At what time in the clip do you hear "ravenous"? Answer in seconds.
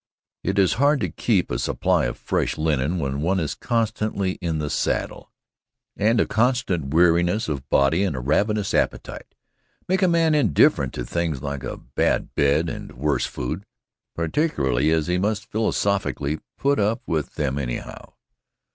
8.19-8.73